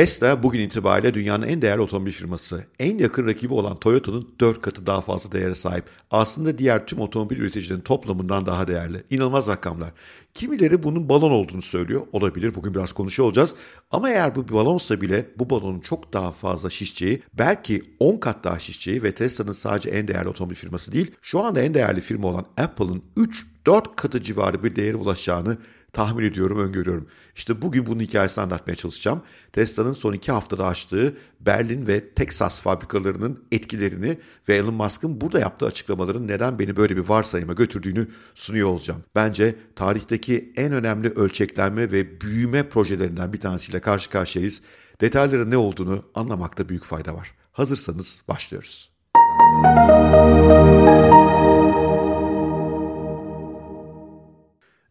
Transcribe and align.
Tesla 0.00 0.42
bugün 0.42 0.60
itibariyle 0.60 1.14
dünyanın 1.14 1.46
en 1.46 1.62
değerli 1.62 1.80
otomobil 1.80 2.12
firması. 2.12 2.64
En 2.78 2.98
yakın 2.98 3.26
rakibi 3.26 3.54
olan 3.54 3.76
Toyota'nın 3.76 4.28
4 4.40 4.60
katı 4.60 4.86
daha 4.86 5.00
fazla 5.00 5.32
değere 5.32 5.54
sahip. 5.54 5.84
Aslında 6.10 6.58
diğer 6.58 6.86
tüm 6.86 7.00
otomobil 7.00 7.36
üreticilerinin 7.36 7.84
toplamından 7.84 8.46
daha 8.46 8.68
değerli. 8.68 9.04
İnanılmaz 9.10 9.48
rakamlar. 9.48 9.92
Kimileri 10.34 10.82
bunun 10.82 11.08
balon 11.08 11.30
olduğunu 11.30 11.62
söylüyor. 11.62 12.02
Olabilir. 12.12 12.54
Bugün 12.54 12.74
biraz 12.74 12.92
konuşuyor 12.92 13.26
olacağız. 13.26 13.54
Ama 13.90 14.10
eğer 14.10 14.34
bu 14.34 14.48
bir 14.48 14.54
balonsa 14.54 15.00
bile 15.00 15.30
bu 15.38 15.50
balonun 15.50 15.80
çok 15.80 16.12
daha 16.12 16.32
fazla 16.32 16.70
şişeceği, 16.70 17.22
belki 17.38 17.82
10 17.98 18.16
kat 18.16 18.44
daha 18.44 18.58
şişeceği 18.58 19.02
ve 19.02 19.14
Tesla'nın 19.14 19.52
sadece 19.52 19.90
en 19.90 20.08
değerli 20.08 20.28
otomobil 20.28 20.56
firması 20.56 20.92
değil, 20.92 21.10
şu 21.22 21.40
anda 21.40 21.60
en 21.60 21.74
değerli 21.74 22.00
firma 22.00 22.28
olan 22.28 22.46
Apple'ın 22.56 23.02
3-4 23.66 23.96
katı 23.96 24.22
civarı 24.22 24.62
bir 24.62 24.76
değere 24.76 24.96
ulaşacağını 24.96 25.58
tahmin 25.92 26.24
ediyorum, 26.24 26.58
öngörüyorum. 26.58 27.06
İşte 27.36 27.62
bugün 27.62 27.86
bunun 27.86 28.00
hikayesini 28.00 28.44
anlatmaya 28.44 28.76
çalışacağım. 28.76 29.22
Tesla'nın 29.52 29.92
son 29.92 30.12
iki 30.12 30.32
haftada 30.32 30.66
açtığı 30.66 31.12
Berlin 31.40 31.86
ve 31.86 32.08
Texas 32.14 32.60
fabrikalarının 32.60 33.44
etkilerini 33.52 34.18
ve 34.48 34.56
Elon 34.56 34.74
Musk'ın 34.74 35.20
burada 35.20 35.38
yaptığı 35.38 35.66
açıklamaların 35.66 36.28
neden 36.28 36.58
beni 36.58 36.76
böyle 36.76 36.96
bir 36.96 37.08
varsayıma 37.08 37.52
götürdüğünü 37.52 38.08
sunuyor 38.34 38.68
olacağım. 38.68 39.02
Bence 39.14 39.56
tarihteki 39.76 40.52
en 40.56 40.72
önemli 40.72 41.08
ölçeklenme 41.08 41.92
ve 41.92 42.20
büyüme 42.20 42.68
projelerinden 42.68 43.32
bir 43.32 43.40
tanesiyle 43.40 43.80
karşı 43.80 44.10
karşıyayız. 44.10 44.62
Detayların 45.00 45.50
ne 45.50 45.56
olduğunu 45.56 46.02
anlamakta 46.14 46.68
büyük 46.68 46.84
fayda 46.84 47.14
var. 47.14 47.34
Hazırsanız 47.52 48.22
başlıyoruz. 48.28 48.90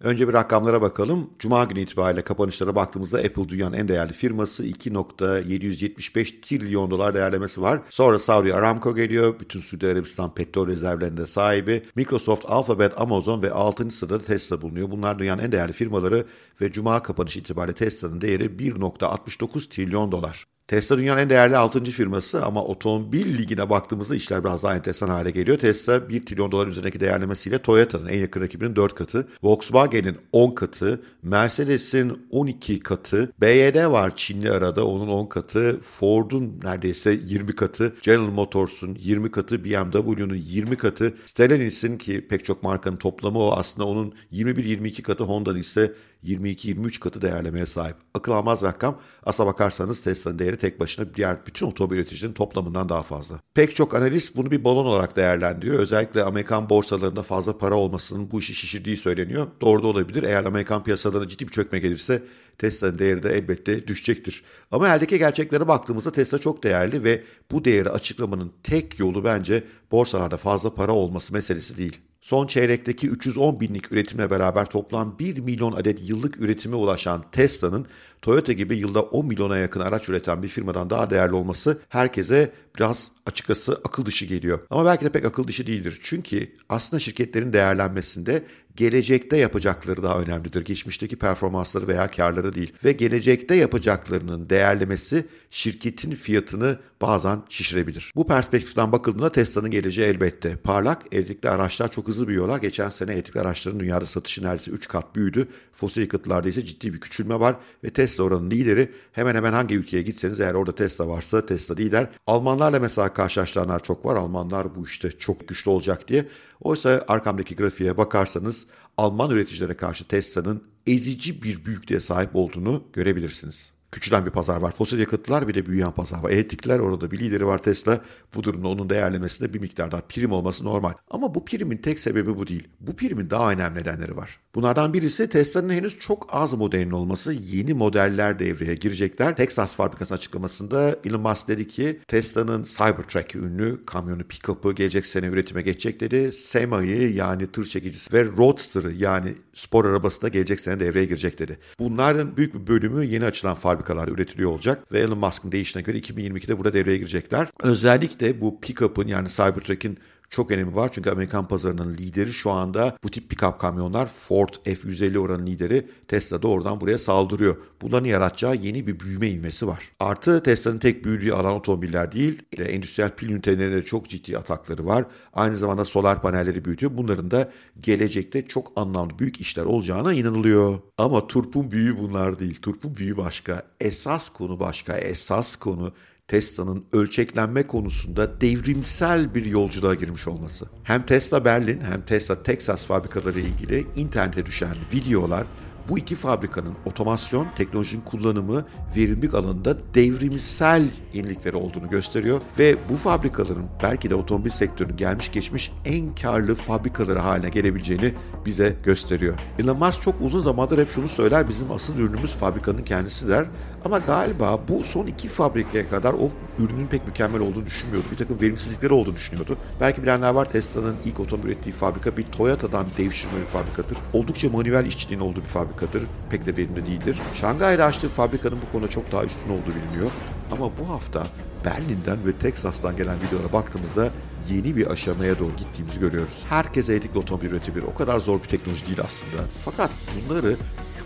Önce 0.01 0.27
bir 0.27 0.33
rakamlara 0.33 0.81
bakalım. 0.81 1.29
Cuma 1.39 1.63
günü 1.63 1.79
itibariyle 1.79 2.21
kapanışlara 2.21 2.75
baktığımızda 2.75 3.17
Apple 3.17 3.49
dünyanın 3.49 3.77
en 3.77 3.87
değerli 3.87 4.13
firması 4.13 4.65
2.775 4.65 6.41
trilyon 6.41 6.91
dolar 6.91 7.13
değerlemesi 7.13 7.61
var. 7.61 7.81
Sonra 7.89 8.19
Saudi 8.19 8.53
Aramco 8.53 8.95
geliyor. 8.95 9.39
Bütün 9.39 9.59
Suudi 9.59 9.87
Arabistan 9.87 10.33
petrol 10.33 10.67
rezervlerinde 10.67 11.25
sahibi. 11.25 11.83
Microsoft, 11.95 12.45
Alphabet, 12.47 13.01
Amazon 13.01 13.41
ve 13.41 13.51
6. 13.51 13.91
sırada 13.91 14.19
Tesla 14.19 14.61
bulunuyor. 14.61 14.91
Bunlar 14.91 15.19
dünyanın 15.19 15.43
en 15.43 15.51
değerli 15.51 15.73
firmaları 15.73 16.25
ve 16.61 16.71
Cuma 16.71 17.03
kapanış 17.03 17.37
itibariyle 17.37 17.75
Tesla'nın 17.75 18.21
değeri 18.21 18.45
1.69 18.45 19.69
trilyon 19.69 20.11
dolar. 20.11 20.58
Tesla 20.69 20.97
dünyanın 20.97 21.21
en 21.21 21.29
değerli 21.29 21.57
6. 21.57 21.83
firması 21.83 22.45
ama 22.45 22.63
otomobil 22.63 23.37
ligine 23.37 23.69
baktığımızda 23.69 24.15
işler 24.15 24.43
biraz 24.43 24.63
daha 24.63 24.75
enteresan 24.75 25.09
hale 25.09 25.31
geliyor. 25.31 25.57
Tesla 25.57 26.09
1 26.09 26.25
trilyon 26.25 26.51
dolar 26.51 26.67
üzerindeki 26.67 26.99
değerlemesiyle 26.99 27.59
Toyota'nın 27.59 28.07
en 28.07 28.19
yakın 28.19 28.41
rakibinin 28.41 28.75
4 28.75 28.95
katı, 28.95 29.27
Volkswagen'in 29.43 30.17
10 30.31 30.55
katı, 30.55 31.01
Mercedes'in 31.23 32.27
12 32.29 32.79
katı, 32.79 33.31
BYD 33.41 33.91
var 33.91 34.15
Çinli 34.15 34.51
arada 34.51 34.87
onun 34.87 35.07
10 35.07 35.25
katı, 35.25 35.79
Ford'un 35.79 36.59
neredeyse 36.63 37.19
20 37.23 37.55
katı, 37.55 37.93
General 38.01 38.29
Motors'un 38.29 38.97
20 38.99 39.31
katı, 39.31 39.65
BMW'nun 39.65 40.35
20 40.35 40.77
katı, 40.77 41.13
Stellantis'in 41.25 41.97
ki 41.97 42.27
pek 42.29 42.45
çok 42.45 42.63
markanın 42.63 42.97
toplamı 42.97 43.39
o 43.39 43.51
aslında 43.51 43.87
onun 43.87 44.13
21-22 44.33 45.01
katı, 45.01 45.23
Honda'nın 45.23 45.59
ise 45.59 45.93
22-23 46.23 46.99
katı 46.99 47.21
değerlemeye 47.21 47.65
sahip. 47.65 47.95
Akıl 48.13 48.31
almaz 48.31 48.63
rakam. 48.63 49.01
Asla 49.23 49.45
bakarsanız 49.45 50.01
Tesla'nın 50.01 50.39
değeri 50.39 50.57
tek 50.57 50.79
başına 50.79 51.15
diğer 51.15 51.45
bütün 51.45 51.65
otomobil 51.65 51.97
üreticilerinin 51.97 52.35
toplamından 52.35 52.89
daha 52.89 53.03
fazla. 53.03 53.39
Pek 53.53 53.75
çok 53.75 53.95
analist 53.95 54.35
bunu 54.35 54.51
bir 54.51 54.63
balon 54.63 54.85
olarak 54.85 55.15
değerlendiriyor. 55.15 55.79
Özellikle 55.79 56.23
Amerikan 56.23 56.69
borsalarında 56.69 57.23
fazla 57.23 57.57
para 57.57 57.75
olmasının 57.75 58.31
bu 58.31 58.39
işi 58.39 58.53
şişirdiği 58.53 58.97
söyleniyor. 58.97 59.47
Doğru 59.61 59.83
da 59.83 59.87
olabilir. 59.87 60.23
Eğer 60.23 60.45
Amerikan 60.45 60.83
piyasalarına 60.83 61.27
ciddi 61.27 61.47
bir 61.47 61.51
çökme 61.51 61.79
gelirse 61.79 62.23
Tesla'nın 62.57 62.99
değeri 62.99 63.23
de 63.23 63.29
elbette 63.29 63.87
düşecektir. 63.87 64.43
Ama 64.71 64.95
eldeki 64.95 65.17
gerçeklere 65.17 65.67
baktığımızda 65.67 66.11
Tesla 66.11 66.37
çok 66.37 66.63
değerli 66.63 67.03
ve 67.03 67.23
bu 67.51 67.65
değeri 67.65 67.89
açıklamanın 67.89 68.53
tek 68.63 68.99
yolu 68.99 69.23
bence 69.23 69.63
borsalarda 69.91 70.37
fazla 70.37 70.75
para 70.75 70.91
olması 70.91 71.33
meselesi 71.33 71.77
değil. 71.77 72.01
Son 72.21 72.47
çeyrekteki 72.47 73.07
310 73.07 73.59
binlik 73.59 73.91
üretimle 73.91 74.29
beraber 74.29 74.65
toplam 74.65 75.19
1 75.19 75.37
milyon 75.37 75.73
adet 75.73 76.09
yıllık 76.09 76.41
üretime 76.41 76.75
ulaşan 76.75 77.23
Tesla'nın 77.31 77.85
Toyota 78.21 78.53
gibi 78.53 78.77
yılda 78.77 79.01
10 79.01 79.25
milyona 79.25 79.57
yakın 79.57 79.79
araç 79.79 80.09
üreten 80.09 80.43
bir 80.43 80.47
firmadan 80.47 80.89
daha 80.89 81.09
değerli 81.09 81.33
olması 81.33 81.79
herkese 81.89 82.51
biraz 82.77 83.11
açıkçası 83.25 83.73
akıl 83.83 84.05
dışı 84.05 84.25
geliyor. 84.25 84.59
Ama 84.69 84.85
belki 84.85 85.05
de 85.05 85.09
pek 85.09 85.25
akıl 85.25 85.47
dışı 85.47 85.67
değildir. 85.67 85.99
Çünkü 86.01 86.51
aslında 86.69 86.99
şirketlerin 86.99 87.53
değerlenmesinde 87.53 88.43
gelecekte 88.75 89.37
yapacakları 89.37 90.03
daha 90.03 90.19
önemlidir. 90.19 90.65
Geçmişteki 90.65 91.15
performansları 91.15 91.87
veya 91.87 92.07
karları 92.07 92.55
değil. 92.55 92.73
Ve 92.85 92.91
gelecekte 92.91 93.55
yapacaklarının 93.55 94.49
değerlemesi 94.49 95.25
şirketin 95.49 96.11
fiyatını 96.11 96.79
bazen 97.01 97.41
şişirebilir. 97.49 98.11
Bu 98.15 98.27
perspektiften 98.27 98.91
bakıldığında 98.91 99.31
Tesla'nın 99.31 99.71
geleceği 99.71 100.07
elbette 100.07 100.55
parlak. 100.55 101.01
Elektrikli 101.11 101.49
araçlar 101.49 101.91
çok 101.91 102.07
hızlı 102.07 102.27
büyüyorlar. 102.27 102.59
Geçen 102.59 102.89
sene 102.89 103.13
elektrikli 103.13 103.39
araçların 103.39 103.79
dünyada 103.79 104.05
satışı 104.05 104.43
neredeyse 104.43 104.71
3 104.71 104.87
kat 104.87 105.15
büyüdü. 105.15 105.47
Fosil 105.73 106.01
yakıtlarda 106.01 106.49
ise 106.49 106.65
ciddi 106.65 106.93
bir 106.93 106.99
küçülme 106.99 107.39
var 107.39 107.55
ve 107.83 107.89
Tesla 107.89 108.08
oranın 108.17 108.51
lideri 108.51 108.91
hemen 109.11 109.35
hemen 109.35 109.53
hangi 109.53 109.75
ülkeye 109.75 110.01
gitseniz 110.01 110.39
eğer 110.39 110.53
orada 110.53 110.75
Tesla 110.75 111.07
varsa 111.07 111.45
Tesla 111.45 111.75
lider. 111.75 112.09
Almanlarla 112.27 112.79
mesela 112.79 113.13
karşılaştıranlar 113.13 113.83
çok 113.83 114.05
var. 114.05 114.15
Almanlar 114.15 114.75
bu 114.75 114.85
işte 114.85 115.11
çok 115.11 115.47
güçlü 115.47 115.71
olacak 115.71 116.07
diye. 116.07 116.27
Oysa 116.61 117.05
arkamdaki 117.07 117.55
grafiğe 117.55 117.97
bakarsanız 117.97 118.65
Alman 118.97 119.31
üreticilere 119.31 119.77
karşı 119.77 120.07
Tesla'nın 120.07 120.63
ezici 120.87 121.43
bir 121.43 121.65
büyüklüğe 121.65 121.99
sahip 121.99 122.29
olduğunu 122.33 122.83
görebilirsiniz. 122.93 123.78
Küçülen 123.91 124.25
bir 124.25 124.31
pazar 124.31 124.61
var. 124.61 124.71
Fosil 124.71 124.99
yakıtlar 124.99 125.47
bir 125.47 125.53
de 125.53 125.65
büyüyen 125.65 125.91
pazar 125.91 126.23
var. 126.23 126.29
Elektrikler 126.29 126.79
orada 126.79 127.11
bir 127.11 127.19
lideri 127.19 127.47
var 127.47 127.57
Tesla. 127.57 128.01
Bu 128.35 128.43
durumda 128.43 128.67
onun 128.67 128.89
değerlemesinde 128.89 129.53
bir 129.53 129.59
miktar 129.59 129.91
daha 129.91 130.01
prim 130.01 130.31
olması 130.31 130.65
normal. 130.65 130.93
Ama 131.09 131.35
bu 131.35 131.45
primin 131.45 131.77
tek 131.77 131.99
sebebi 131.99 132.37
bu 132.37 132.47
değil. 132.47 132.67
Bu 132.79 132.95
primin 132.95 133.29
daha 133.29 133.51
önemli 133.51 133.79
nedenleri 133.79 134.17
var. 134.17 134.39
Bunlardan 134.55 134.93
birisi 134.93 135.29
Tesla'nın 135.29 135.69
henüz 135.69 135.99
çok 135.99 136.27
az 136.29 136.53
modelin 136.53 136.91
olması. 136.91 137.33
Yeni 137.33 137.73
modeller 137.73 138.39
devreye 138.39 138.75
girecekler. 138.75 139.35
Texas 139.35 139.75
fabrikası 139.75 140.13
açıklamasında 140.13 140.95
Elon 141.05 141.21
Musk 141.21 141.47
dedi 141.47 141.67
ki 141.67 141.99
Tesla'nın 142.07 142.63
Cybertruck 142.63 143.35
ünlü 143.35 143.85
kamyonu 143.85 144.21
pick-up'ı 144.23 144.73
gelecek 144.73 145.05
sene 145.05 145.25
üretime 145.25 145.61
geçecek 145.61 145.99
dedi. 145.99 146.31
Sema'yı 146.31 147.13
yani 147.13 147.47
tır 147.47 147.65
çekicisi 147.65 148.13
ve 148.13 148.25
Roadster'ı 148.25 148.91
yani 148.91 149.33
spor 149.53 149.85
arabası 149.85 150.21
da 150.21 150.27
gelecek 150.27 150.59
sene 150.59 150.79
devreye 150.79 151.05
girecek 151.05 151.39
dedi. 151.39 151.59
Bunların 151.79 152.37
büyük 152.37 152.53
bir 152.53 152.67
bölümü 152.67 153.05
yeni 153.05 153.25
açılan 153.25 153.55
fabrikalar 153.79 154.07
üretiliyor 154.07 154.51
olacak 154.51 154.91
ve 154.91 154.99
Elon 154.99 155.17
Musk'ın 155.17 155.51
değişine 155.51 155.81
göre 155.81 155.97
2022'de 155.97 156.57
burada 156.57 156.73
devreye 156.73 156.97
girecekler. 156.97 157.47
Özellikle 157.63 158.41
bu 158.41 158.61
pick-up'ın 158.61 159.07
yani 159.07 159.27
Cybertruck'in 159.27 159.97
çok 160.29 160.51
önemi 160.51 160.75
var. 160.75 160.89
Çünkü 160.91 161.09
Amerikan 161.09 161.47
pazarının 161.47 161.97
lideri 161.97 162.33
şu 162.33 162.51
anda 162.51 162.97
bu 163.03 163.11
tip 163.11 163.31
pick-up 163.31 163.57
kamyonlar 163.57 164.07
Ford 164.07 164.49
F-150 164.63 165.17
oranın 165.17 165.45
lideri 165.45 165.87
Tesla 166.07 166.41
doğrudan 166.41 166.81
buraya 166.81 166.97
saldırıyor. 166.97 167.57
Bunların 167.81 168.07
yaratacağı 168.07 168.55
yeni 168.55 168.87
bir 168.87 168.99
büyüme 168.99 169.29
ivmesi 169.29 169.67
var. 169.67 169.91
Artı 169.99 170.43
Tesla'nın 170.43 170.79
tek 170.79 171.05
büyüdüğü 171.05 171.31
alan 171.31 171.53
otomobiller 171.53 172.11
değil, 172.11 172.41
endüstriyel 172.57 173.15
pil 173.15 173.29
ünitelerine 173.29 173.75
de 173.75 173.83
çok 173.83 174.09
ciddi 174.09 174.37
atakları 174.37 174.85
var. 174.85 175.05
Aynı 175.33 175.57
zamanda 175.57 175.85
solar 175.85 176.21
panelleri 176.21 176.65
büyütüyor. 176.65 176.91
Bunların 176.97 177.31
da 177.31 177.51
gelecekte 177.81 178.47
çok 178.47 178.71
anlamlı 178.75 179.19
büyük 179.19 179.41
işler 179.41 179.63
olacağına 179.63 180.13
inanılıyor. 180.13 180.79
Ama 180.97 181.27
turpun 181.27 181.71
büyüğü 181.71 181.97
bunlar 181.97 182.39
değil. 182.39 182.61
Turpun 182.61 182.95
büyüğü 182.95 183.17
başka. 183.17 183.63
Esas 183.79 184.29
konu 184.29 184.59
başka. 184.59 184.97
Esas 184.97 185.55
konu 185.55 185.93
Tesla'nın 186.29 186.85
ölçeklenme 186.91 187.67
konusunda 187.67 188.41
devrimsel 188.41 189.35
bir 189.35 189.45
yolculuğa 189.45 189.93
girmiş 189.93 190.27
olması. 190.27 190.65
Hem 190.83 191.05
Tesla 191.05 191.45
Berlin 191.45 191.81
hem 191.81 192.01
Tesla 192.01 192.43
Texas 192.43 192.85
fabrikaları 192.85 193.39
ilgili 193.39 193.85
internete 193.95 194.45
düşen 194.45 194.75
videolar 194.93 195.47
bu 195.89 195.97
iki 195.99 196.15
fabrikanın 196.15 196.73
otomasyon, 196.85 197.47
teknolojinin 197.55 198.01
kullanımı, 198.01 198.65
verimlilik 198.97 199.33
alanında 199.33 199.77
devrimsel 199.93 200.83
yenilikleri 201.13 201.55
olduğunu 201.55 201.89
gösteriyor 201.89 202.41
ve 202.59 202.75
bu 202.89 202.97
fabrikaların 202.97 203.65
belki 203.83 204.09
de 204.09 204.15
otomobil 204.15 204.49
sektörünün 204.49 204.97
gelmiş 204.97 205.31
geçmiş 205.31 205.71
en 205.85 206.15
karlı 206.15 206.55
fabrikaları 206.55 207.19
haline 207.19 207.49
gelebileceğini 207.49 208.13
bize 208.45 208.75
gösteriyor. 208.83 209.35
Elon 209.59 209.77
Musk 209.77 210.01
çok 210.01 210.15
uzun 210.21 210.41
zamandır 210.41 210.77
hep 210.77 210.89
şunu 210.89 211.07
söyler, 211.07 211.49
bizim 211.49 211.71
asıl 211.71 211.97
ürünümüz 211.97 212.33
fabrikanın 212.33 212.83
kendisi 212.83 213.27
der. 213.27 213.45
Ama 213.85 213.99
galiba 213.99 214.59
bu 214.67 214.83
son 214.83 215.07
iki 215.07 215.27
fabrikaya 215.27 215.89
kadar 215.89 216.13
o 216.13 216.31
ürünün 216.59 216.87
pek 216.87 217.07
mükemmel 217.07 217.41
olduğunu 217.41 217.65
düşünmüyordu. 217.65 218.07
Bir 218.11 218.17
takım 218.17 218.41
verimsizlikleri 218.41 218.93
olduğunu 218.93 219.15
düşünüyordu. 219.15 219.57
Belki 219.81 220.03
bilenler 220.03 220.29
var 220.29 220.49
Tesla'nın 220.49 220.95
ilk 221.05 221.19
otomobil 221.19 221.49
ürettiği 221.49 221.75
fabrika 221.75 222.17
bir 222.17 222.23
Toyota'dan 222.23 222.85
devşirme 222.97 223.39
bir 223.41 223.45
fabrikadır. 223.45 223.97
Oldukça 224.13 224.49
manuel 224.49 224.85
işçiliğin 224.85 225.21
olduğu 225.21 225.39
bir 225.39 225.45
fabrikadır. 225.45 226.03
Pek 226.29 226.45
de 226.45 226.57
verimli 226.57 226.85
değildir. 226.85 227.21
Şangay'da 227.33 227.85
açtığı 227.85 228.09
fabrikanın 228.09 228.57
bu 228.67 228.71
konuda 228.71 228.89
çok 228.89 229.11
daha 229.11 229.23
üstün 229.23 229.49
olduğu 229.49 229.75
biliniyor. 229.75 230.11
Ama 230.51 230.71
bu 230.79 230.89
hafta 230.89 231.27
Berlin'den 231.65 232.17
ve 232.25 232.31
Texas'tan 232.31 232.97
gelen 232.97 233.17
videolara 233.27 233.53
baktığımızda 233.53 234.09
yeni 234.49 234.75
bir 234.75 234.87
aşamaya 234.87 235.39
doğru 235.39 235.55
gittiğimizi 235.57 235.99
görüyoruz. 235.99 236.45
Herkes 236.49 236.89
elektrikli 236.89 237.17
otomobil 237.17 237.47
üretebilir. 237.47 237.83
O 237.83 237.93
kadar 237.93 238.19
zor 238.19 238.43
bir 238.43 238.47
teknoloji 238.47 238.85
değil 238.85 238.99
aslında. 239.01 239.43
Fakat 239.65 239.91
bunları 240.29 240.55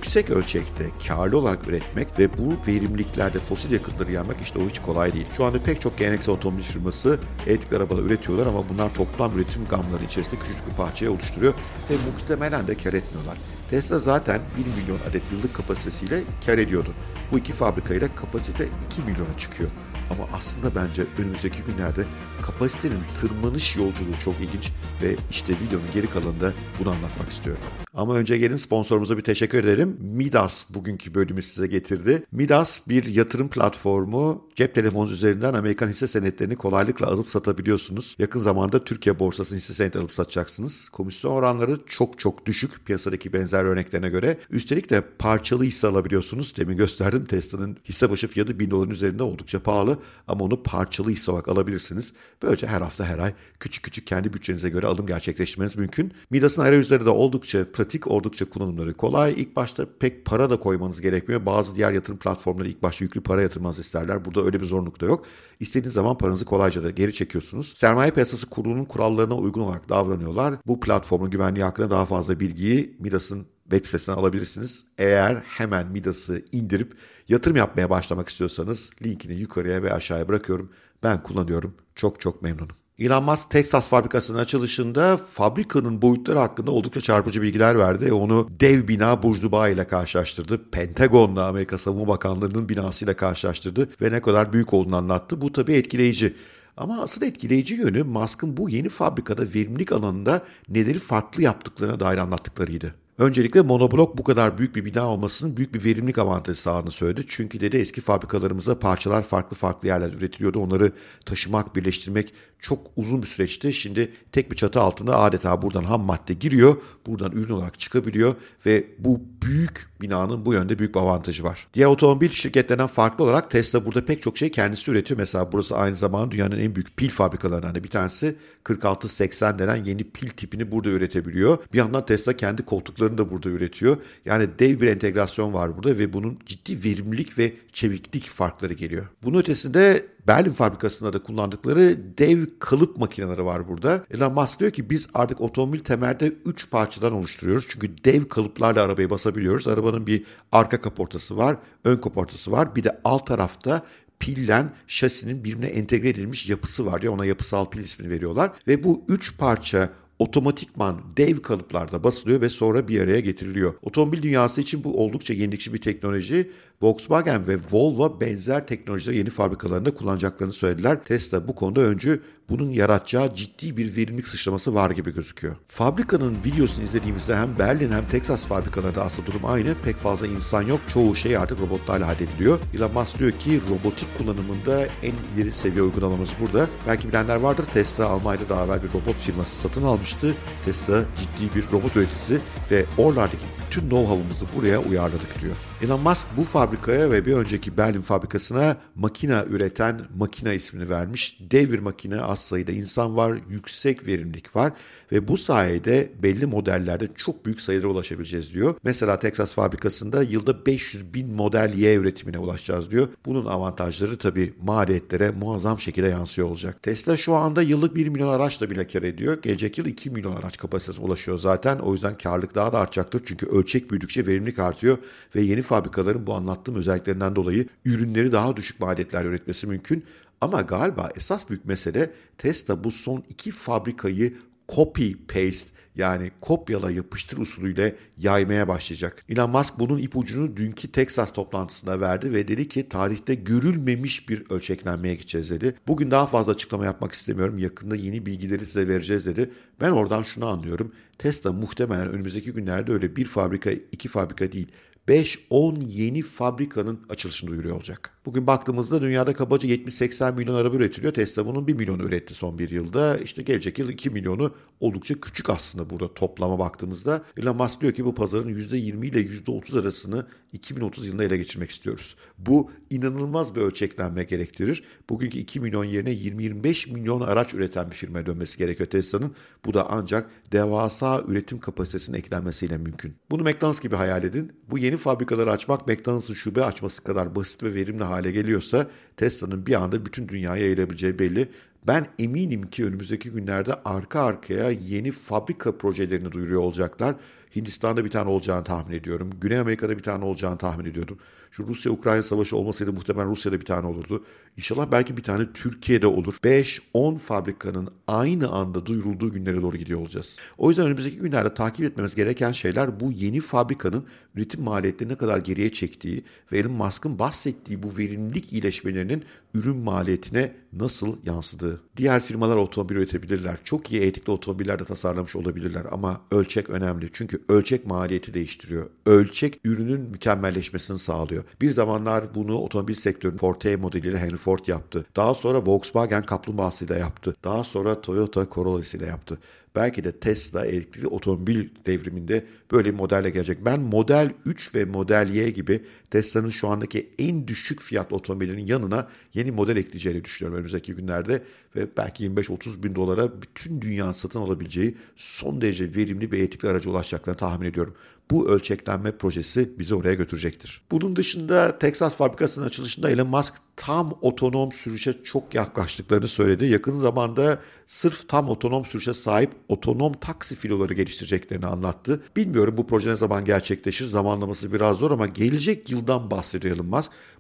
yüksek 0.03 0.29
ölçekte 0.29 0.89
karlı 1.07 1.37
olarak 1.37 1.67
üretmek 1.67 2.19
ve 2.19 2.37
bu 2.37 2.53
verimliliklerde 2.67 3.39
fosil 3.39 3.71
yakıtları 3.71 4.11
yanmak 4.11 4.41
işte 4.41 4.59
o 4.59 4.69
hiç 4.69 4.79
kolay 4.79 5.13
değil. 5.13 5.25
Şu 5.37 5.45
anda 5.45 5.59
pek 5.59 5.81
çok 5.81 5.97
geleneksel 5.97 6.35
otomobil 6.35 6.63
firması 6.63 7.19
elektrikli 7.47 7.75
arabalar 7.75 8.03
üretiyorlar 8.03 8.45
ama 8.45 8.69
bunlar 8.69 8.93
toplam 8.93 9.37
üretim 9.39 9.65
gamları 9.69 10.03
içerisinde 10.03 10.39
küçücük 10.39 10.69
bir 10.71 10.75
parçayı 10.75 11.11
oluşturuyor 11.11 11.53
ve 11.89 11.93
muhtemelen 11.93 12.67
de 12.67 12.75
kar 12.75 12.93
etmiyorlar. 12.93 13.37
Tesla 13.69 13.99
zaten 13.99 14.41
1 14.57 14.81
milyon 14.81 15.09
adet 15.09 15.23
yıllık 15.31 15.53
kapasitesiyle 15.53 16.21
kar 16.45 16.57
ediyordu. 16.57 16.89
Bu 17.31 17.37
iki 17.37 17.51
fabrikayla 17.51 18.15
kapasite 18.15 18.67
2 18.91 19.01
milyona 19.01 19.37
çıkıyor. 19.37 19.69
Ama 20.09 20.23
aslında 20.33 20.75
bence 20.75 21.05
önümüzdeki 21.17 21.61
günlerde 21.61 22.05
kapasitenin 22.41 23.03
tırmanış 23.21 23.75
yolculuğu 23.75 24.19
çok 24.23 24.33
ilginç 24.41 24.71
ve 25.01 25.15
işte 25.31 25.53
videonun 25.53 25.87
geri 25.93 26.07
kalanında 26.07 26.53
bunu 26.79 26.89
anlatmak 26.89 27.29
istiyorum. 27.29 27.63
Ama 27.93 28.15
önce 28.15 28.37
gelin 28.37 28.55
sponsorumuza 28.55 29.17
bir 29.17 29.21
teşekkür 29.21 29.57
edelim. 29.57 29.97
Midas 30.01 30.65
bugünkü 30.69 31.13
bölümü 31.13 31.41
size 31.41 31.67
getirdi. 31.67 32.23
Midas 32.31 32.79
bir 32.87 33.05
yatırım 33.05 33.49
platformu. 33.49 34.47
Cep 34.55 34.75
telefonu 34.75 35.11
üzerinden 35.11 35.53
Amerikan 35.53 35.87
hisse 35.87 36.07
senetlerini 36.07 36.55
kolaylıkla 36.55 37.07
alıp 37.07 37.29
satabiliyorsunuz. 37.29 38.15
Yakın 38.19 38.39
zamanda 38.39 38.83
Türkiye 38.83 39.19
borsasının 39.19 39.57
hisse 39.57 39.73
senetleri 39.73 40.01
alıp 40.01 40.11
satacaksınız. 40.11 40.89
Komisyon 40.89 41.31
oranları 41.31 41.79
çok 41.87 42.19
çok 42.19 42.45
düşük 42.45 42.85
piyasadaki 42.85 43.33
benzer 43.33 43.65
örneklerine 43.65 44.09
göre. 44.09 44.37
Üstelik 44.49 44.89
de 44.89 45.03
parçalı 45.19 45.63
hisse 45.63 45.87
alabiliyorsunuz. 45.87 46.57
Demin 46.57 46.77
gösterdim 46.77 47.25
Tesla'nın 47.25 47.77
hisse 47.85 48.09
başı 48.09 48.27
fiyatı 48.27 48.59
1000 48.59 48.71
doların 48.71 48.91
üzerinde 48.91 49.23
oldukça 49.23 49.63
pahalı 49.63 49.99
ama 50.27 50.45
onu 50.45 50.63
parçalı 50.63 51.09
hisse 51.09 51.31
olarak 51.31 51.47
alabilirsiniz. 51.47 52.13
Böylece 52.43 52.67
her 52.67 52.81
hafta 52.81 53.05
her 53.05 53.19
ay 53.19 53.33
küçük 53.59 53.83
küçük 53.83 54.07
kendi 54.07 54.33
bütçenize 54.33 54.69
göre 54.69 54.87
alım 54.87 55.07
gerçekleştirmeniz 55.07 55.75
mümkün. 55.75 56.13
Midas'ın 56.29 56.61
arayüzleri 56.61 57.05
de 57.05 57.09
oldukça 57.09 57.71
pratik, 57.71 57.82
oldukça 58.07 58.49
kullanımları 58.49 58.93
kolay. 58.93 59.33
İlk 59.37 59.55
başta 59.55 59.85
pek 59.99 60.25
para 60.25 60.49
da 60.49 60.59
koymanız 60.59 61.01
gerekmiyor. 61.01 61.45
Bazı 61.45 61.75
diğer 61.75 61.91
yatırım 61.91 62.19
platformları 62.19 62.69
ilk 62.69 62.83
başta 62.83 63.05
yüklü 63.05 63.21
para 63.21 63.41
yatırmanızı 63.41 63.81
isterler. 63.81 64.25
Burada 64.25 64.45
öyle 64.45 64.61
bir 64.61 64.65
zorunluluk 64.65 65.01
da 65.01 65.05
yok. 65.05 65.25
İstediğiniz 65.59 65.93
zaman 65.93 66.17
paranızı 66.17 66.45
kolayca 66.45 66.83
da 66.83 66.89
geri 66.89 67.13
çekiyorsunuz. 67.13 67.73
Sermaye 67.77 68.11
piyasası 68.11 68.49
kurulunun 68.49 68.85
kurallarına 68.85 69.35
uygun 69.35 69.61
olarak 69.61 69.89
davranıyorlar. 69.89 70.55
Bu 70.67 70.79
platformun 70.79 71.29
güvenliği 71.29 71.63
hakkında 71.63 71.89
daha 71.89 72.05
fazla 72.05 72.39
bilgiyi 72.39 72.97
Midas'ın 72.99 73.45
web 73.63 73.85
sitesinden 73.85 74.17
alabilirsiniz. 74.17 74.85
Eğer 74.97 75.35
hemen 75.35 75.87
Midas'ı 75.87 76.45
indirip 76.51 76.93
yatırım 77.27 77.57
yapmaya 77.57 77.89
başlamak 77.89 78.29
istiyorsanız 78.29 78.89
linkini 79.05 79.33
yukarıya 79.33 79.83
ve 79.83 79.93
aşağıya 79.93 80.27
bırakıyorum. 80.27 80.69
Ben 81.03 81.23
kullanıyorum. 81.23 81.75
Çok 81.95 82.19
çok 82.21 82.41
memnunum. 82.41 82.82
Elon 82.99 83.23
Musk 83.23 83.49
Texas 83.49 83.87
fabrikasının 83.87 84.39
açılışında 84.39 85.17
fabrikanın 85.17 86.01
boyutları 86.01 86.39
hakkında 86.39 86.71
oldukça 86.71 87.01
çarpıcı 87.01 87.41
bilgiler 87.41 87.79
verdi. 87.79 88.13
Onu 88.13 88.49
dev 88.59 88.87
bina 88.87 89.23
Burj 89.23 89.43
Dubai 89.43 89.73
ile 89.73 89.87
karşılaştırdı. 89.87 90.69
Pentagon'la 90.71 91.47
Amerika 91.47 91.77
Savunma 91.77 92.07
Bakanlığı'nın 92.07 92.69
binasıyla 92.69 93.15
karşılaştırdı 93.15 93.89
ve 94.01 94.11
ne 94.11 94.21
kadar 94.21 94.53
büyük 94.53 94.73
olduğunu 94.73 94.95
anlattı. 94.95 95.41
Bu 95.41 95.51
tabii 95.51 95.73
etkileyici. 95.73 96.35
Ama 96.77 97.01
asıl 97.01 97.21
etkileyici 97.21 97.75
yönü 97.75 98.03
Musk'ın 98.03 98.57
bu 98.57 98.69
yeni 98.69 98.89
fabrikada 98.89 99.41
verimlilik 99.41 99.91
alanında 99.91 100.41
neleri 100.69 100.99
farklı 100.99 101.43
yaptıklarına 101.43 101.99
dair 101.99 102.17
anlattıklarıydı. 102.17 102.95
Öncelikle 103.17 103.61
monoblok 103.61 104.17
bu 104.17 104.23
kadar 104.23 104.57
büyük 104.57 104.75
bir 104.75 104.85
bina 104.85 105.07
olmasının 105.07 105.57
büyük 105.57 105.73
bir 105.73 105.83
verimlilik 105.83 106.17
avantajı 106.17 106.61
sağladığını 106.61 106.91
söyledi. 106.91 107.25
Çünkü 107.27 107.59
dedi 107.59 107.77
eski 107.77 108.01
fabrikalarımızda 108.01 108.79
parçalar 108.79 109.23
farklı 109.23 109.57
farklı 109.57 109.87
yerlerde 109.87 110.17
üretiliyordu. 110.17 110.59
Onları 110.59 110.91
taşımak, 111.25 111.75
birleştirmek 111.75 112.33
çok 112.59 112.87
uzun 112.95 113.21
bir 113.21 113.27
süreçti. 113.27 113.73
Şimdi 113.73 114.11
tek 114.31 114.51
bir 114.51 114.55
çatı 114.55 114.81
altında 114.81 115.19
adeta 115.19 115.61
buradan 115.61 115.83
ham 115.83 116.01
madde 116.01 116.33
giriyor, 116.33 116.81
buradan 117.07 117.31
ürün 117.31 117.53
olarak 117.53 117.79
çıkabiliyor 117.79 118.35
ve 118.65 118.87
bu 118.99 119.21
büyük 119.41 119.92
binanın 120.03 120.45
bu 120.45 120.53
yönde 120.53 120.79
büyük 120.79 120.95
bir 120.95 120.99
avantajı 120.99 121.43
var. 121.43 121.67
Diğer 121.73 121.87
otomobil 121.87 122.29
şirketlerinden 122.29 122.87
farklı 122.87 123.23
olarak 123.23 123.51
Tesla 123.51 123.85
burada 123.85 124.05
pek 124.05 124.21
çok 124.21 124.37
şey 124.37 124.51
kendisi 124.51 124.91
üretiyor. 124.91 125.17
Mesela 125.17 125.51
burası 125.51 125.77
aynı 125.77 125.95
zamanda 125.95 126.31
dünyanın 126.31 126.59
en 126.59 126.75
büyük 126.75 126.97
pil 126.97 127.09
fabrikalarından 127.09 127.75
bir 127.75 127.89
tanesi. 127.89 128.35
4680 128.69 129.59
denen 129.59 129.75
yeni 129.75 130.03
pil 130.03 130.27
tipini 130.27 130.71
burada 130.71 130.89
üretebiliyor. 130.89 131.57
Bir 131.73 131.77
yandan 131.77 132.05
Tesla 132.05 132.33
kendi 132.33 132.65
koltuklarını 132.65 133.17
da 133.17 133.31
burada 133.31 133.49
üretiyor. 133.49 133.97
Yani 134.25 134.47
dev 134.59 134.81
bir 134.81 134.87
entegrasyon 134.87 135.53
var 135.53 135.77
burada 135.77 135.97
ve 135.97 136.13
bunun 136.13 136.39
ciddi 136.45 136.83
verimlilik 136.83 137.37
ve 137.37 137.53
çeviklik 137.71 138.23
farkları 138.23 138.73
geliyor. 138.73 139.05
Bunun 139.23 139.39
ötesinde 139.39 140.05
Berlin 140.27 140.51
fabrikasında 140.51 141.13
da 141.13 141.23
kullandıkları 141.23 141.97
dev 142.17 142.45
kalıp 142.59 142.97
makineleri 142.97 143.45
var 143.45 143.67
burada. 143.67 144.05
Elon 144.11 144.33
Musk 144.33 144.59
diyor 144.59 144.71
ki 144.71 144.89
biz 144.89 145.07
artık 145.13 145.41
otomobil 145.41 145.79
temelde 145.79 146.27
3 146.45 146.69
parçadan 146.69 147.13
oluşturuyoruz. 147.13 147.65
Çünkü 147.69 148.03
dev 148.03 148.25
kalıplarla 148.25 148.81
arabayı 148.81 149.09
basabiliyoruz. 149.09 149.67
Arabanın 149.67 150.07
bir 150.07 150.23
arka 150.51 150.81
kaportası 150.81 151.37
var, 151.37 151.57
ön 151.83 151.97
kaportası 151.97 152.51
var. 152.51 152.75
Bir 152.75 152.83
de 152.83 152.99
alt 153.03 153.27
tarafta 153.27 153.83
pillen 154.19 154.73
şasinin 154.87 155.43
birbirine 155.43 155.65
entegre 155.65 156.09
edilmiş 156.09 156.49
yapısı 156.49 156.85
var 156.85 157.01
diye 157.01 157.09
ona 157.09 157.25
yapısal 157.25 157.69
pil 157.69 157.79
ismini 157.79 158.09
veriyorlar. 158.09 158.51
Ve 158.67 158.83
bu 158.83 159.03
üç 159.07 159.37
parça 159.37 159.89
otomatikman 160.23 161.01
dev 161.17 161.39
kalıplarda 161.39 162.03
basılıyor 162.03 162.41
ve 162.41 162.49
sonra 162.49 162.87
bir 162.87 163.01
araya 163.01 163.19
getiriliyor. 163.19 163.73
Otomobil 163.81 164.21
dünyası 164.21 164.61
için 164.61 164.83
bu 164.83 165.03
oldukça 165.03 165.33
yenilikçi 165.33 165.73
bir 165.73 165.81
teknoloji. 165.81 166.51
Volkswagen 166.81 167.47
ve 167.47 167.57
Volvo 167.71 168.21
benzer 168.21 168.67
teknolojileri 168.67 169.17
yeni 169.17 169.29
fabrikalarında 169.29 169.93
kullanacaklarını 169.93 170.53
söylediler. 170.53 171.03
Tesla 171.03 171.47
bu 171.47 171.55
konuda 171.55 171.81
öncü 171.81 172.21
bunun 172.49 172.69
yaratacağı 172.69 173.35
ciddi 173.35 173.77
bir 173.77 173.95
verimlilik 173.95 174.27
sıçraması 174.27 174.75
var 174.75 174.91
gibi 174.91 175.13
gözüküyor. 175.13 175.55
Fabrikanın 175.67 176.37
videosunu 176.45 176.83
izlediğimizde 176.83 177.35
hem 177.35 177.59
Berlin 177.59 177.91
hem 177.91 178.05
Texas 178.05 178.45
fabrikalarında 178.45 179.03
aslında 179.03 179.27
durum 179.27 179.45
aynı. 179.45 179.75
Pek 179.83 179.95
fazla 179.95 180.27
insan 180.27 180.61
yok. 180.61 180.79
Çoğu 180.87 181.15
şey 181.15 181.37
artık 181.37 181.61
robotlarla 181.61 182.07
hallediliyor. 182.07 182.59
Elon 182.77 182.93
Musk 182.93 183.19
diyor 183.19 183.31
ki 183.31 183.61
robotik 183.69 184.17
kullanımında 184.17 184.85
en 185.03 185.13
ileri 185.35 185.51
seviye 185.51 185.83
uygulamamız 185.83 186.29
burada. 186.41 186.67
Belki 186.87 187.07
bilenler 187.07 187.35
vardır. 187.35 187.65
Tesla 187.73 188.07
Almanya'da 188.07 188.49
daha 188.49 188.65
evvel 188.65 188.83
bir 188.83 188.89
robot 188.89 189.15
firması 189.15 189.59
satın 189.59 189.83
almıştı. 189.83 190.35
Tesla 190.65 191.05
ciddi 191.19 191.55
bir 191.55 191.71
robot 191.71 191.95
üreticisi 191.95 192.39
ve 192.71 192.85
oralardaki 192.97 193.45
bütün 193.67 193.89
know-how'ımızı 193.89 194.45
buraya 194.55 194.79
uyarladık 194.79 195.41
diyor. 195.41 195.55
Elon 195.83 196.01
Musk 196.01 196.27
bu 196.37 196.43
fabrikaya 196.43 197.11
ve 197.11 197.25
bir 197.25 197.33
önceki 197.33 197.77
Berlin 197.77 198.01
fabrikasına 198.01 198.77
makina 198.95 199.45
üreten 199.45 200.01
makina 200.17 200.53
ismini 200.53 200.89
vermiş. 200.89 201.37
Dev 201.51 201.71
bir 201.71 201.79
makine 201.79 202.21
az 202.21 202.39
sayıda 202.39 202.71
insan 202.71 203.15
var, 203.15 203.39
yüksek 203.49 204.07
verimlilik 204.07 204.55
var 204.55 204.73
ve 205.11 205.27
bu 205.27 205.37
sayede 205.37 206.11
belli 206.23 206.45
modellerde 206.45 207.07
çok 207.15 207.45
büyük 207.45 207.61
sayılara 207.61 207.87
ulaşabileceğiz 207.87 208.53
diyor. 208.53 208.75
Mesela 208.83 209.19
Texas 209.19 209.53
fabrikasında 209.53 210.23
yılda 210.23 210.65
500 210.65 211.13
bin 211.13 211.35
model 211.35 211.73
Y 211.73 211.95
üretimine 211.95 212.37
ulaşacağız 212.37 212.91
diyor. 212.91 213.07
Bunun 213.25 213.45
avantajları 213.45 214.17
tabii 214.17 214.53
maliyetlere 214.61 215.31
muazzam 215.31 215.79
şekilde 215.79 216.07
yansıyor 216.07 216.47
olacak. 216.47 216.83
Tesla 216.83 217.17
şu 217.17 217.35
anda 217.35 217.61
yıllık 217.61 217.95
1 217.95 218.07
milyon 218.07 218.29
araçla 218.29 218.69
bile 218.69 218.87
kar 218.87 219.03
ediyor. 219.03 219.41
Gelecek 219.41 219.77
yıl 219.77 219.85
2 219.85 220.09
milyon 220.09 220.35
araç 220.35 220.57
kapasitesi 220.57 221.01
ulaşıyor 221.01 221.39
zaten. 221.39 221.79
O 221.79 221.93
yüzden 221.93 222.17
karlılık 222.17 222.55
daha 222.55 222.73
da 222.73 222.79
artacaktır. 222.79 223.21
Çünkü 223.25 223.45
ölçek 223.45 223.91
büyüdükçe 223.91 224.27
verimlilik 224.27 224.59
artıyor 224.59 224.97
ve 225.35 225.41
yeni 225.41 225.61
fabrikaların 225.73 226.27
bu 226.27 226.33
anlattığım 226.33 226.75
özelliklerinden 226.75 227.35
dolayı 227.35 227.67
ürünleri 227.85 228.31
daha 228.31 228.57
düşük 228.57 228.79
maliyetlerle 228.79 229.27
üretmesi 229.27 229.67
mümkün. 229.67 230.03
Ama 230.41 230.61
galiba 230.61 231.09
esas 231.15 231.49
büyük 231.49 231.65
mesele 231.65 232.11
Tesla 232.37 232.83
bu 232.83 232.91
son 232.91 233.23
iki 233.29 233.51
fabrikayı 233.51 234.33
copy 234.69 235.11
paste 235.27 235.71
yani 235.95 236.31
kopyala 236.41 236.91
yapıştır 236.91 237.37
usulüyle 237.37 237.95
yaymaya 238.17 238.67
başlayacak. 238.67 239.25
Elon 239.29 239.49
Musk 239.49 239.79
bunun 239.79 239.97
ipucunu 239.97 240.57
dünkü 240.57 240.91
Texas 240.91 241.31
toplantısında 241.31 242.01
verdi 242.01 242.33
ve 242.33 242.47
dedi 242.47 242.67
ki 242.67 242.89
tarihte 242.89 243.35
görülmemiş 243.35 244.29
bir 244.29 244.49
ölçeklenmeye 244.49 245.15
gideceğiz 245.15 245.49
dedi. 245.49 245.75
Bugün 245.87 246.11
daha 246.11 246.25
fazla 246.25 246.51
açıklama 246.51 246.85
yapmak 246.85 247.13
istemiyorum. 247.13 247.57
Yakında 247.57 247.95
yeni 247.95 248.25
bilgileri 248.25 248.65
size 248.65 248.87
vereceğiz 248.87 249.25
dedi. 249.25 249.51
Ben 249.81 249.91
oradan 249.91 250.21
şunu 250.21 250.45
anlıyorum. 250.45 250.91
Tesla 251.17 251.53
muhtemelen 251.53 252.07
önümüzdeki 252.07 252.53
günlerde 252.53 252.91
öyle 252.91 253.15
bir 253.15 253.25
fabrika, 253.25 253.71
iki 253.71 254.07
fabrika 254.07 254.51
değil 254.51 254.67
5-10 255.07 255.83
yeni 255.85 256.21
fabrikanın 256.21 257.05
açılışını 257.09 257.49
duyuruyor 257.49 257.75
olacak. 257.75 258.12
Bugün 258.25 258.47
baktığımızda 258.47 259.01
dünyada 259.01 259.33
kabaca 259.33 259.69
70-80 259.69 260.35
milyon 260.35 260.55
araba 260.55 260.75
üretiliyor. 260.75 261.13
Tesla 261.13 261.45
bunun 261.45 261.67
1 261.67 261.73
milyonu 261.73 262.03
üretti 262.03 262.33
son 262.33 262.59
bir 262.59 262.69
yılda. 262.69 263.17
İşte 263.17 263.41
gelecek 263.41 263.79
yıl 263.79 263.89
2 263.89 264.09
milyonu 264.09 264.55
oldukça 264.79 265.21
küçük 265.21 265.49
aslında 265.49 265.89
burada 265.89 266.13
toplama 266.13 266.59
baktığımızda. 266.59 267.23
Elon 267.37 267.55
Musk 267.55 267.81
diyor 267.81 267.93
ki 267.93 268.05
bu 268.05 268.15
pazarın 268.15 268.49
%20 268.49 269.05
ile 269.05 269.21
%30 269.21 269.81
arasını 269.81 270.25
2030 270.53 271.07
yılında 271.07 271.23
ele 271.23 271.37
geçirmek 271.37 271.69
istiyoruz. 271.69 272.15
Bu 272.37 272.71
inanılmaz 272.89 273.55
bir 273.55 273.61
ölçeklenme 273.61 274.23
gerektirir. 274.23 274.83
Bugünkü 275.09 275.39
2 275.39 275.59
milyon 275.59 275.83
yerine 275.83 276.13
20-25 276.13 276.91
milyon 276.91 277.21
araç 277.21 277.53
üreten 277.53 277.91
bir 277.91 277.95
firmaya 277.95 278.25
dönmesi 278.25 278.57
gerekiyor 278.57 278.89
Tesla'nın. 278.89 279.35
Bu 279.65 279.73
da 279.73 279.89
ancak 279.89 280.29
devasa 280.51 281.23
üretim 281.27 281.59
kapasitesinin 281.59 282.17
eklenmesiyle 282.17 282.77
mümkün. 282.77 283.15
Bunu 283.31 283.43
McDonald's 283.43 283.79
gibi 283.79 283.95
hayal 283.95 284.23
edin. 284.23 284.51
Bu 284.69 284.77
yeni 284.77 284.97
fabrikaları 284.97 285.51
açmak 285.51 285.87
McDonald's'ın 285.87 286.33
şube 286.33 286.65
açması 286.65 287.03
kadar 287.03 287.35
basit 287.35 287.63
ve 287.63 287.73
verimli 287.73 288.03
hale 288.13 288.31
geliyorsa 288.31 288.87
Tesla'nın 289.17 289.65
bir 289.65 289.73
anda 289.73 290.05
bütün 290.05 290.27
dünyaya 290.27 290.63
yayılabileceği 290.63 291.19
belli. 291.19 291.49
Ben 291.87 292.05
eminim 292.19 292.69
ki 292.69 292.85
önümüzdeki 292.85 293.29
günlerde 293.31 293.73
arka 293.85 294.21
arkaya 294.21 294.71
yeni 294.71 295.11
fabrika 295.11 295.77
projelerini 295.77 296.31
duyuruyor 296.31 296.61
olacaklar. 296.61 297.15
Hindistan'da 297.55 298.05
bir 298.05 298.09
tane 298.09 298.29
olacağını 298.29 298.63
tahmin 298.63 298.95
ediyorum. 298.95 299.29
Güney 299.41 299.59
Amerika'da 299.59 299.97
bir 299.97 300.03
tane 300.03 300.25
olacağını 300.25 300.57
tahmin 300.57 300.85
ediyordum. 300.85 301.17
Şu 301.51 301.67
Rusya-Ukrayna 301.67 302.23
savaşı 302.23 302.57
olmasaydı 302.57 302.93
muhtemelen 302.93 303.29
Rusya'da 303.29 303.59
bir 303.59 303.65
tane 303.65 303.87
olurdu. 303.87 304.23
İnşallah 304.57 304.91
belki 304.91 305.17
bir 305.17 305.23
tane 305.23 305.53
Türkiye'de 305.53 306.07
olur. 306.07 306.35
5-10 306.43 307.17
fabrikanın 307.17 307.89
aynı 308.07 308.49
anda 308.49 308.85
duyurulduğu 308.85 309.33
günlere 309.33 309.61
doğru 309.61 309.77
gidiyor 309.77 309.99
olacağız. 309.99 310.39
O 310.57 310.69
yüzden 310.69 310.85
önümüzdeki 310.85 311.17
günlerde 311.17 311.53
takip 311.53 311.85
etmemiz 311.85 312.15
gereken 312.15 312.51
şeyler 312.51 312.99
bu 312.99 313.11
yeni 313.11 313.39
fabrikanın 313.39 314.05
üretim 314.35 314.61
maliyetleri 314.61 315.09
ne 315.09 315.15
kadar 315.15 315.37
geriye 315.37 315.71
çektiği 315.71 316.23
ve 316.51 316.59
Elon 316.59 316.71
Musk'ın 316.71 317.19
bahsettiği 317.19 317.83
bu 317.83 317.97
verimlilik 317.97 318.53
iyileşmelerinin 318.53 319.23
ürün 319.53 319.77
maliyetine 319.77 320.53
nasıl 320.73 321.17
yansıdığı. 321.25 321.81
Diğer 321.97 322.23
firmalar 322.23 322.55
otomobil 322.55 322.95
üretebilirler. 322.95 323.57
Çok 323.63 323.91
iyi 323.91 324.01
etikli 324.01 324.31
otomobiller 324.31 324.79
de 324.79 324.85
tasarlamış 324.85 325.35
olabilirler 325.35 325.85
ama 325.91 326.21
ölçek 326.31 326.69
önemli. 326.69 327.09
Çünkü 327.13 327.42
ölçek 327.49 327.85
maliyeti 327.85 328.33
değiştiriyor. 328.33 328.89
Ölçek 329.05 329.59
ürünün 329.63 330.01
mükemmelleşmesini 330.01 330.99
sağlıyor. 330.99 331.43
Bir 331.61 331.69
zamanlar 331.69 332.35
bunu 332.35 332.57
otomobil 332.57 332.93
sektörünün 332.93 333.37
Forte 333.37 333.75
modeliyle 333.75 334.17
Henry 334.17 334.35
Ford 334.35 334.67
yaptı. 334.67 335.05
Daha 335.15 335.33
sonra 335.33 335.65
Volkswagen 335.65 336.23
kaplumbağasıyla 336.23 336.97
yaptı. 336.97 337.35
Daha 337.43 337.63
sonra 337.63 338.01
Toyota 338.01 338.47
Corolla'sıyla 338.51 339.07
yaptı. 339.07 339.39
Belki 339.75 340.03
de 340.03 340.11
Tesla 340.11 340.65
elektrikli 340.65 341.07
otomobil 341.07 341.69
devriminde 341.85 342.45
böyle 342.71 342.93
bir 342.93 342.99
modelle 342.99 343.29
gelecek. 343.29 343.65
Ben 343.65 343.79
Model 343.79 344.33
3 344.45 344.75
ve 344.75 344.85
Model 344.85 345.29
Y 345.29 345.49
gibi 345.49 345.83
Tesla'nın 346.11 346.49
şu 346.49 346.67
andaki 346.67 347.09
en 347.17 347.47
düşük 347.47 347.81
fiyat 347.81 348.13
otomobilinin 348.13 348.65
yanına 348.65 349.07
yeni 349.33 349.51
model 349.51 349.77
ekleyeceğini 349.77 350.23
düşünüyorum 350.23 350.55
önümüzdeki 350.57 350.95
günlerde. 350.95 351.43
Ve 351.75 351.87
belki 351.97 352.25
25-30 352.25 352.83
bin 352.83 352.95
dolara 352.95 353.41
bütün 353.41 353.81
dünya 353.81 354.13
satın 354.13 354.39
alabileceği 354.39 354.97
son 355.15 355.61
derece 355.61 355.95
verimli 355.95 356.31
bir 356.31 356.39
elektrikli 356.39 356.67
araca 356.67 356.89
ulaşacaklarını 356.91 357.39
tahmin 357.39 357.67
ediyorum. 357.67 357.95
Bu 358.31 358.49
ölçeklenme 358.49 359.11
projesi 359.11 359.79
bizi 359.79 359.95
oraya 359.95 360.13
götürecektir. 360.13 360.81
Bunun 360.91 361.15
dışında 361.15 361.77
Texas 361.79 362.15
fabrikasının 362.15 362.65
açılışında 362.65 363.09
Elon 363.09 363.27
Musk 363.27 363.53
tam 363.75 364.13
otonom 364.21 364.71
sürüşe 364.71 365.23
çok 365.23 365.55
yaklaştıklarını 365.55 366.27
söyledi. 366.27 366.65
Yakın 366.65 366.99
zamanda 366.99 367.59
sırf 367.87 368.29
tam 368.29 368.49
otonom 368.49 368.85
sürüşe 368.85 369.13
sahip 369.13 369.51
otonom 369.67 370.13
taksi 370.13 370.55
filoları 370.55 370.93
geliştireceklerini 370.93 371.65
anlattı. 371.65 372.21
Bilmiyorum 372.35 372.75
bu 372.77 372.87
proje 372.87 373.09
ne 373.09 373.15
zaman 373.15 373.45
gerçekleşir. 373.45 374.05
Zamanlaması 374.05 374.73
biraz 374.73 374.97
zor 374.97 375.11
ama 375.11 375.27
gelecek 375.27 375.91
yıldan 375.91 376.31
bahsediyor. 376.31 376.77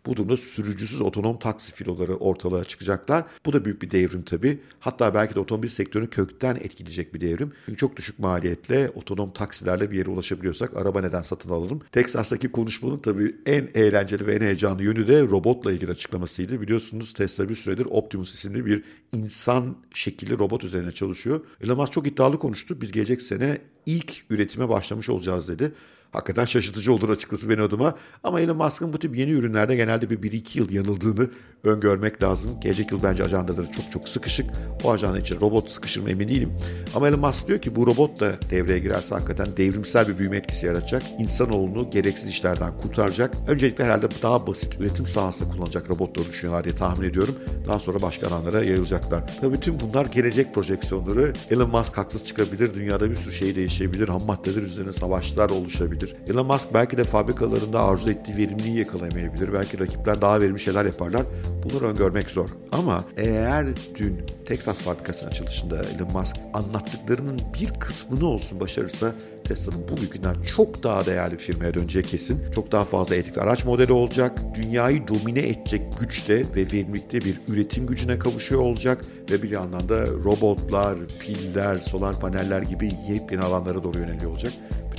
Bu 0.05 0.15
durumda 0.15 0.37
sürücüsüz 0.37 1.01
otonom 1.01 1.39
taksi 1.39 1.73
filoları 1.73 2.15
ortalığa 2.15 2.63
çıkacaklar. 2.63 3.25
Bu 3.45 3.53
da 3.53 3.65
büyük 3.65 3.81
bir 3.81 3.91
devrim 3.91 4.23
tabii. 4.23 4.59
Hatta 4.79 5.13
belki 5.13 5.35
de 5.35 5.39
otomobil 5.39 5.69
sektörünü 5.69 6.09
kökten 6.09 6.55
etkileyecek 6.55 7.13
bir 7.13 7.21
devrim. 7.21 7.51
Çünkü 7.65 7.77
çok 7.77 7.97
düşük 7.97 8.19
maliyetle 8.19 8.91
otonom 8.95 9.33
taksilerle 9.33 9.91
bir 9.91 9.97
yere 9.97 10.09
ulaşabiliyorsak 10.09 10.77
araba 10.77 11.01
neden 11.01 11.21
satın 11.21 11.49
alalım? 11.49 11.81
Texas'taki 11.91 12.51
konuşmanın 12.51 12.97
tabii 12.97 13.35
en 13.45 13.69
eğlenceli 13.73 14.27
ve 14.27 14.35
en 14.35 14.41
heyecanlı 14.41 14.83
yönü 14.83 15.07
de 15.07 15.21
robotla 15.21 15.71
ilgili 15.71 15.91
açıklamasıydı. 16.23 16.61
Biliyorsunuz 16.61 17.13
Tesla 17.13 17.49
bir 17.49 17.55
süredir 17.55 17.85
Optimus 17.85 18.33
isimli 18.33 18.65
bir 18.65 18.83
insan 19.11 19.75
şekilli 19.93 20.39
robot 20.39 20.63
üzerine 20.63 20.91
çalışıyor. 20.91 21.41
Elon 21.61 21.77
Musk 21.77 21.93
çok 21.93 22.07
iddialı 22.07 22.39
konuştu. 22.39 22.81
Biz 22.81 22.91
gelecek 22.91 23.21
sene 23.21 23.61
ilk 23.85 24.25
üretime 24.29 24.69
başlamış 24.69 25.09
olacağız 25.09 25.47
dedi. 25.47 25.73
Hakikaten 26.13 26.45
şaşırtıcı 26.45 26.93
olur 26.93 27.09
açıkçası 27.09 27.49
benim 27.49 27.63
adıma. 27.63 27.95
Ama 28.23 28.41
Elon 28.41 28.57
Musk'ın 28.57 28.93
bu 28.93 28.99
tip 28.99 29.17
yeni 29.17 29.31
ürünlerde 29.31 29.75
genelde 29.75 30.09
bir 30.09 30.31
1-2 30.31 30.57
yıl 30.57 30.71
yanıldığını 30.71 31.29
öngörmek 31.63 32.23
lazım. 32.23 32.59
Gelecek 32.61 32.91
yıl 32.91 33.03
bence 33.03 33.23
ajandaları 33.23 33.71
çok 33.71 33.91
çok 33.91 34.09
sıkışık. 34.09 34.51
O 34.83 34.91
ajanda 34.91 35.19
için 35.19 35.41
robot 35.41 35.69
sıkışır 35.69 36.01
mı 36.01 36.09
emin 36.09 36.27
değilim. 36.27 36.53
Ama 36.95 37.07
Elon 37.07 37.19
Musk 37.19 37.47
diyor 37.47 37.59
ki 37.59 37.75
bu 37.75 37.87
robot 37.87 38.19
da 38.19 38.31
devreye 38.49 38.79
girerse 38.79 39.15
hakikaten 39.15 39.47
devrimsel 39.57 40.07
bir 40.07 40.17
büyüme 40.17 40.37
etkisi 40.37 40.65
yaratacak. 40.65 41.03
İnsanoğlunu 41.19 41.89
gereksiz 41.89 42.29
işlerden 42.29 42.77
kurtaracak. 42.77 43.35
Öncelikle 43.47 43.83
herhalde 43.83 44.07
daha 44.21 44.47
basit 44.47 44.79
üretim 44.79 45.05
sahasında 45.05 45.49
kullanacak 45.49 45.89
robotları 45.89 46.27
düşünüyorlar 46.27 46.63
diye 46.63 46.75
tahmin 46.75 47.09
ediyorum. 47.09 47.35
Daha 47.67 47.79
sonra 47.79 48.01
başka 48.01 48.27
alanlara 48.27 48.63
yayılacaklar. 48.63 49.39
Tabii 49.41 49.59
tüm 49.59 49.79
bunlar 49.79 50.05
gelecek 50.05 50.55
projeksiyonları. 50.55 51.33
Elon 51.51 51.69
Musk 51.69 51.97
haksız 51.97 52.25
çıkabilir. 52.25 52.73
Dünyada 52.73 53.11
bir 53.11 53.15
sürü 53.15 53.33
şey 53.33 53.55
değişebilir. 53.55 54.07
Ham 54.07 54.25
maddeler 54.25 54.61
üzerine 54.61 54.91
savaşlar 54.91 55.49
oluşabilir 55.49 56.02
olabilir. 56.03 56.15
Elon 56.29 56.47
Musk 56.47 56.73
belki 56.73 56.97
de 56.97 57.03
fabrikalarında 57.03 57.83
arzu 57.83 58.09
ettiği 58.09 58.37
verimliliği 58.37 58.77
yakalayamayabilir. 58.77 59.53
Belki 59.53 59.79
rakipler 59.79 60.21
daha 60.21 60.41
verimli 60.41 60.59
şeyler 60.59 60.85
yaparlar. 60.85 61.23
Bunları 61.63 61.85
öngörmek 61.85 62.29
zor. 62.29 62.49
Ama 62.71 63.03
eğer 63.17 63.67
dün 63.95 64.21
Texas 64.45 64.77
fabrikasının 64.77 65.29
açılışında 65.29 65.81
Elon 65.95 66.11
Musk 66.13 66.35
anlattıklarının 66.53 67.39
bir 67.61 67.79
kısmını 67.79 68.27
olsun 68.27 68.59
başarırsa 68.59 69.13
Tesla'nın 69.43 69.87
bugünkünden 69.87 70.41
çok 70.41 70.83
daha 70.83 71.05
değerli 71.05 71.33
bir 71.33 71.37
firmaya 71.37 71.73
döneceği 71.73 72.05
kesin. 72.05 72.51
Çok 72.55 72.71
daha 72.71 72.83
fazla 72.83 73.15
etik 73.15 73.37
araç 73.37 73.65
modeli 73.65 73.91
olacak. 73.91 74.39
Dünyayı 74.55 75.07
domine 75.07 75.39
edecek 75.39 75.81
güçte 75.99 76.39
ve 76.55 76.71
verimlilikte 76.73 77.21
bir 77.21 77.39
üretim 77.47 77.87
gücüne 77.87 78.19
kavuşuyor 78.19 78.61
olacak 78.61 79.05
ve 79.31 79.43
bir 79.43 79.51
yandan 79.51 79.89
da 79.89 80.07
robotlar, 80.07 80.97
piller, 81.19 81.77
solar 81.77 82.19
paneller 82.19 82.61
gibi 82.61 82.91
yepyeni 83.09 83.41
alanlara 83.41 83.83
doğru 83.83 83.97
yöneliyor 83.97 84.31
olacak. 84.31 84.53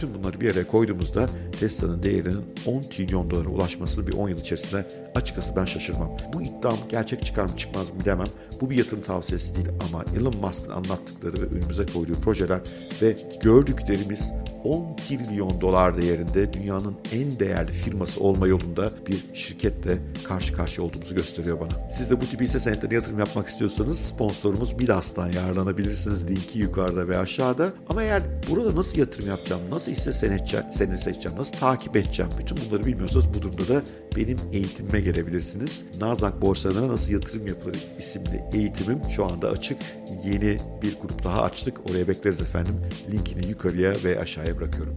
Bütün 0.04 0.22
bunları 0.22 0.40
bir 0.40 0.50
araya 0.50 0.66
koyduğumuzda 0.66 1.26
Tesla'nın 1.60 2.02
değerinin 2.02 2.42
10 2.66 2.82
trilyon 2.82 3.30
dolara 3.30 3.48
ulaşması 3.48 4.06
bir 4.06 4.12
10 4.12 4.28
yıl 4.28 4.38
içerisinde 4.38 4.86
açıkçası 5.14 5.56
ben 5.56 5.64
şaşırmam. 5.64 6.16
Bu 6.32 6.42
iddiam 6.42 6.76
gerçek 6.88 7.24
çıkar 7.24 7.44
mı 7.44 7.56
çıkmaz 7.56 7.90
mı 7.90 8.04
demem. 8.04 8.26
Bu 8.60 8.70
bir 8.70 8.76
yatırım 8.76 9.02
tavsiyesi 9.02 9.54
değil 9.54 9.68
ama 9.88 10.04
Elon 10.16 10.36
Musk'ın 10.36 10.70
anlattıkları 10.70 11.42
ve 11.42 11.46
önümüze 11.56 11.86
koyduğu 11.86 12.14
projeler 12.14 12.60
ve 13.02 13.16
gördüklerimiz 13.42 14.32
10 14.64 14.96
trilyon 14.96 15.60
dolar 15.60 16.02
değerinde 16.02 16.52
dünyanın 16.52 16.94
en 17.12 17.38
değerli 17.38 17.72
firması 17.72 18.20
olma 18.20 18.46
yolunda 18.46 18.90
bir 19.06 19.24
şirketle 19.34 19.98
karşı 20.24 20.54
karşıya 20.54 20.86
olduğumuzu 20.86 21.14
gösteriyor 21.14 21.60
bana. 21.60 21.90
Siz 21.92 22.10
de 22.10 22.20
bu 22.20 22.26
tip 22.26 22.40
hisse 22.40 22.60
senetlerine 22.60 22.94
yatırım 22.94 23.18
yapmak 23.18 23.48
istiyorsanız 23.48 24.00
sponsorumuz 24.00 24.72
Midas'tan 24.72 25.32
yararlanabilirsiniz. 25.32 26.30
Linki 26.30 26.58
yukarıda 26.58 27.08
ve 27.08 27.18
aşağıda. 27.18 27.72
Ama 27.88 28.02
eğer 28.02 28.22
burada 28.50 28.76
nasıl 28.76 28.98
yatırım 28.98 29.28
yapacağım, 29.28 29.62
nasıl 29.70 29.92
hisse 29.92 30.12
senedi 30.12 30.98
seçeceğim, 30.98 31.38
nasıl 31.38 31.56
takip 31.56 31.96
edeceğim 31.96 32.32
bütün 32.38 32.58
bunları 32.58 32.86
bilmiyorsanız 32.86 33.26
bu 33.34 33.42
durumda 33.42 33.68
da 33.68 33.82
benim 34.16 34.38
eğitimime 34.52 35.00
gelebilirsiniz. 35.00 35.84
Nasdaq 36.00 36.40
borsalarına 36.40 36.88
nasıl 36.88 37.12
yatırım 37.12 37.46
yapılır 37.46 37.78
isimli 37.98 38.44
eğitimim 38.52 39.00
şu 39.10 39.24
anda 39.24 39.50
açık. 39.50 39.78
Yeni 40.24 40.56
bir 40.82 41.00
grup 41.00 41.24
daha 41.24 41.42
açtık. 41.42 41.90
Oraya 41.90 42.08
bekleriz 42.08 42.40
efendim. 42.40 42.80
Linkini 43.12 43.46
yukarıya 43.46 43.94
ve 44.04 44.20
aşağıya 44.20 44.56
bırakıyorum. 44.56 44.96